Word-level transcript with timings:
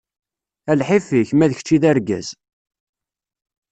A 0.71 0.73
lḥif-ik, 0.79 1.29
ma 1.33 1.45
d 1.49 1.51
kečč 1.57 1.69
i 1.75 1.77
d 1.81 1.83
argaz! 1.91 2.27